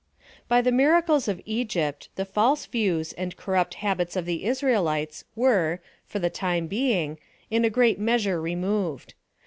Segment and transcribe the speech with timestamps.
[0.47, 5.79] By the miracles of Egypt, the false views and corrupt habits of the Israelites were,
[6.07, 7.19] for the time being,
[7.51, 9.13] in a great measure removed.